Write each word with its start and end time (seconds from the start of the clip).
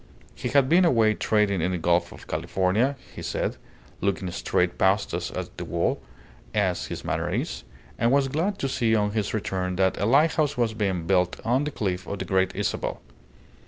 He 0.33 0.49
had 0.49 0.67
been 0.67 0.83
away 0.83 1.13
trading 1.13 1.61
in 1.61 1.69
the 1.73 1.77
Gulf 1.77 2.11
of 2.11 2.25
California, 2.25 2.95
he 3.15 3.21
said, 3.21 3.57
looking 4.01 4.31
straight 4.31 4.79
past 4.79 5.13
us 5.13 5.29
at 5.29 5.55
the 5.59 5.63
wall, 5.63 6.01
as 6.55 6.87
his 6.87 7.05
manner 7.05 7.29
is, 7.31 7.63
and 7.99 8.11
was 8.11 8.27
glad 8.27 8.57
to 8.57 8.67
see 8.67 8.95
on 8.95 9.11
his 9.11 9.31
return 9.35 9.75
that 9.75 9.99
a 10.01 10.07
lighthouse 10.07 10.57
was 10.57 10.73
being 10.73 11.05
built 11.05 11.39
on 11.45 11.65
the 11.65 11.69
cliff 11.71 12.07
of 12.07 12.17
the 12.17 12.25
Great 12.25 12.55
Isabel. 12.55 12.99